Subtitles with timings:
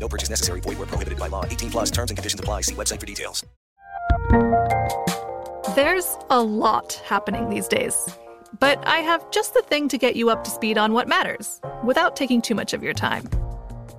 [0.00, 0.60] No purchase necessary.
[0.60, 1.44] Void where prohibited by law.
[1.44, 2.62] 18 plus terms and conditions apply.
[2.62, 3.44] See website for details.
[5.76, 8.08] There's a lot happening these days.
[8.58, 11.60] But I have just the thing to get you up to speed on what matters
[11.84, 13.28] without taking too much of your time.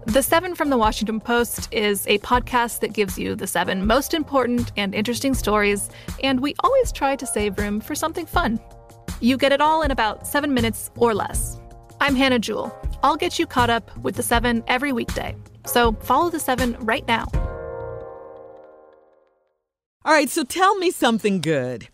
[0.07, 4.13] The Seven from the Washington Post is a podcast that gives you the seven most
[4.13, 5.90] important and interesting stories,
[6.23, 8.59] and we always try to save room for something fun.
[9.22, 11.61] You get it all in about seven minutes or less.
[12.01, 12.75] I'm Hannah Jewell.
[13.03, 15.35] I'll get you caught up with the seven every weekday.
[15.66, 17.25] So follow the seven right now.
[20.03, 21.88] All right, so tell me something good.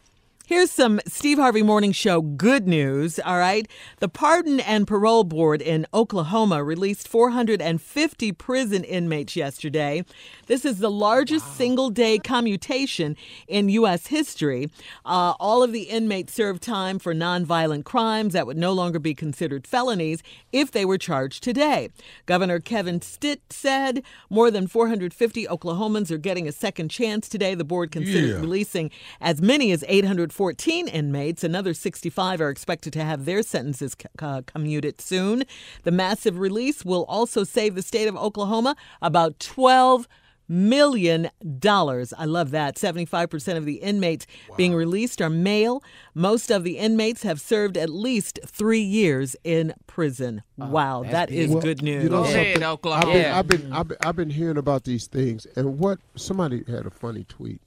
[0.47, 3.69] Here's some Steve Harvey Morning Show good news, all right?
[3.97, 10.05] The Pardon and Parole Board in Oklahoma released 450 prison inmates yesterday.
[10.45, 11.51] This is the largest wow.
[11.51, 13.17] single day commutation
[13.49, 14.07] in U.S.
[14.07, 14.69] history.
[15.05, 19.13] Uh, all of the inmates served time for nonviolent crimes that would no longer be
[19.13, 21.89] considered felonies if they were charged today.
[22.25, 27.53] Governor Kevin Stitt said more than 450 Oklahomans are getting a second chance today.
[27.53, 28.39] The board considers yeah.
[28.39, 31.43] releasing as many as 800 14 inmates.
[31.43, 35.43] Another 65 are expected to have their sentences uh, commuted soon.
[35.81, 40.07] The massive release will also save the state of Oklahoma about 12
[40.47, 42.13] million dollars.
[42.15, 42.75] I love that.
[42.75, 44.55] 75% of the inmates wow.
[44.57, 45.83] being released are male.
[46.13, 50.43] Most of the inmates have served at least three years in prison.
[50.61, 52.03] Oh, wow, that is well, good news.
[52.03, 55.79] You know, I've, been, I've, been, I've, been, I've been hearing about these things, and
[55.79, 57.59] what somebody had a funny tweet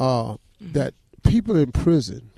[0.00, 0.72] uh, mm-hmm.
[0.72, 0.94] that
[1.24, 2.30] people in prison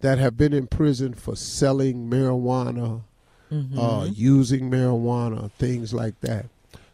[0.00, 3.02] that have been in prison for selling marijuana,
[3.50, 3.78] mm-hmm.
[3.78, 6.46] uh, using marijuana, things like that,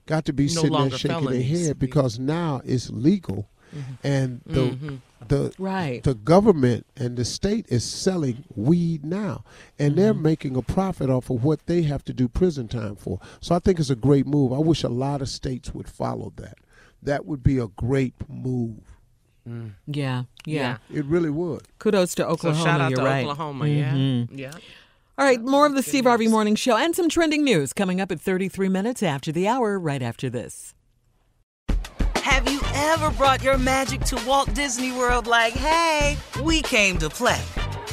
[0.06, 1.50] got to be no sitting there shaking felonies.
[1.50, 3.92] their head because now it's legal, mm-hmm.
[4.02, 4.96] and the mm-hmm.
[5.28, 6.02] the right.
[6.02, 9.44] the government and the state is selling weed now,
[9.78, 10.22] and they're mm-hmm.
[10.22, 13.20] making a profit off of what they have to do prison time for.
[13.40, 14.52] So I think it's a great move.
[14.52, 16.58] I wish a lot of states would follow that.
[17.02, 18.80] That would be a great move.
[19.48, 19.72] Mm.
[19.86, 21.62] Yeah, yeah, It really would.
[21.78, 22.60] Kudos to Oklahoma.
[22.60, 23.24] So shout out you're to right.
[23.24, 23.64] Oklahoma.
[23.64, 24.34] Mm-hmm.
[24.36, 24.58] Yeah, yeah.
[25.18, 28.12] All right, more of the Steve Harvey Morning Show and some trending news coming up
[28.12, 29.78] at 33 minutes after the hour.
[29.78, 30.74] Right after this.
[32.16, 35.26] Have you ever brought your magic to Walt Disney World?
[35.26, 37.40] Like, hey, we came to play.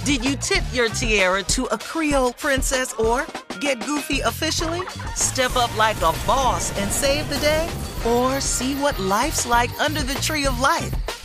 [0.04, 3.26] Did you tip your tiara to a Creole princess or
[3.62, 4.82] get goofy officially?
[5.16, 7.70] Step up like a boss and save the day?
[8.06, 10.94] Or see what life's like under the tree of life?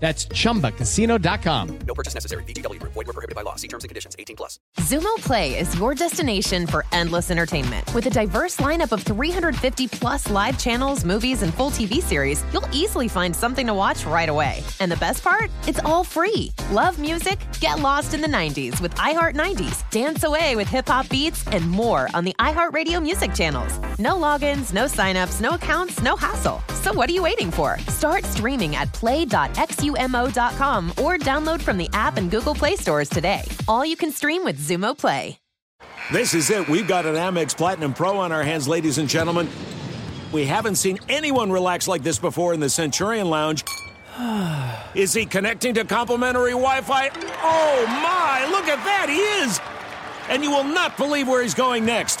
[0.00, 1.78] That's chumbacasino.com.
[1.86, 2.44] No purchase necessary.
[2.44, 2.92] VGW Group.
[2.92, 3.56] Void were prohibited by law.
[3.56, 4.14] See terms and conditions.
[4.18, 4.58] 18 plus.
[4.78, 7.92] Xumo Play is your destination for endless entertainment.
[7.94, 12.68] With a diverse lineup of 350 plus live channels, movies, and full TV series, you'll
[12.72, 14.62] easily find something to watch right away.
[14.78, 15.50] And the best part?
[15.66, 16.52] It's all free.
[16.70, 17.38] Love music?
[17.60, 19.88] Get lost in the 90s with iHeart 90s.
[19.90, 23.78] Dance away with hip hop beats and more on the iHeartRadio music channels.
[23.98, 26.62] No logins, no signups, no accounts, no hassle.
[26.82, 27.78] So what are you waiting for?
[27.88, 28.92] Start streaming at
[29.92, 33.42] play.xumo.com or download from the app and Google Play stores today.
[33.66, 35.38] All you can stream with Xumo Play.
[36.12, 36.68] This is it.
[36.68, 39.48] We've got an Amex Platinum Pro on our hands, ladies and gentlemen.
[40.32, 43.64] We haven't seen anyone relax like this before in the Centurion Lounge.
[44.94, 47.10] Is he connecting to complimentary Wi Fi?
[47.42, 49.06] Oh my, look at that!
[49.08, 49.60] He is!
[50.28, 52.20] And you will not believe where he's going next.